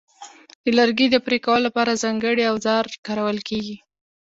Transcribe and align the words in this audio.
د 0.63 0.65
لرګي 0.79 1.07
د 1.11 1.15
پرې 1.25 1.37
کولو 1.45 1.65
لپاره 1.67 1.99
ځانګړي 2.03 2.43
اوزار 2.51 2.85
کارول 3.05 3.37
کېږي. 3.49 3.77